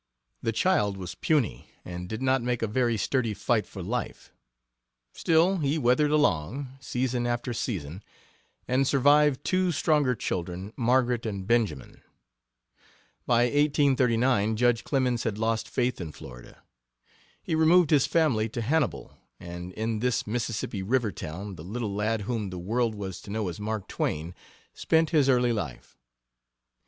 [0.41, 4.33] The child was puny, and did not make a very sturdy fight for life.
[5.13, 8.01] Still he weathered along, season after season,
[8.67, 12.01] and survived two stronger children, Margaret and Benjamin.
[13.27, 16.63] By 1839 Judge Clemens had lost faith in Florida.
[17.43, 22.21] He removed his family to Hannibal, and in this Mississippi River town the little lad
[22.21, 24.33] whom the world was to know as Mark Twain
[24.73, 25.95] spent his early life.